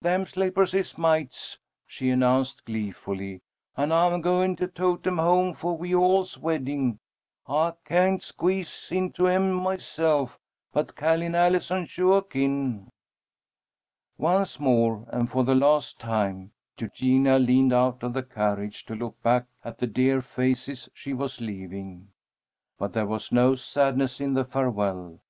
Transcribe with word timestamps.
"Them 0.00 0.24
slippahs 0.24 0.72
is 0.72 0.96
mates!" 0.96 1.58
she 1.86 2.08
announced, 2.08 2.64
gleefully, 2.64 3.42
"and 3.76 3.92
I'm 3.92 4.22
goin' 4.22 4.56
to 4.56 4.66
tote 4.66 5.06
'em 5.06 5.18
home 5.18 5.52
for 5.52 5.76
we 5.76 5.94
all's 5.94 6.38
wedding. 6.38 6.98
I 7.46 7.74
kain't 7.84 8.22
squeeze 8.22 8.88
into 8.90 9.26
'em 9.26 9.52
myself, 9.52 10.38
but 10.72 10.96
Ca'line 10.96 11.34
Allison 11.34 11.86
suah 11.86 12.22
kin." 12.22 12.88
Once 14.16 14.58
more, 14.58 15.04
and 15.10 15.28
for 15.28 15.44
the 15.44 15.54
last 15.54 16.00
time, 16.00 16.52
Eugenia 16.78 17.38
leaned 17.38 17.74
out 17.74 18.02
of 18.02 18.14
the 18.14 18.22
carriage 18.22 18.86
to 18.86 18.94
look 18.94 19.22
back 19.22 19.44
at 19.62 19.76
the 19.76 19.86
dear 19.86 20.22
faces 20.22 20.88
she 20.94 21.12
was 21.12 21.38
leaving. 21.42 22.08
But 22.78 22.94
there 22.94 23.04
was 23.04 23.30
no 23.30 23.56
sadness 23.56 24.22
in 24.22 24.32
the 24.32 24.46
farewell. 24.46 25.20